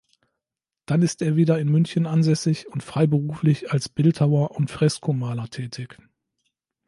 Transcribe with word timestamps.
Dann 0.87 1.03
ist 1.03 1.21
er 1.21 1.35
wieder 1.35 1.59
in 1.59 1.67
München 1.71 2.07
ansässig 2.07 2.67
und 2.67 2.81
freiberuflich 2.81 3.71
als 3.71 3.87
Bildhauer 3.87 4.49
und 4.49 4.71
Freskomaler 4.71 5.47
tätig. 5.47 5.99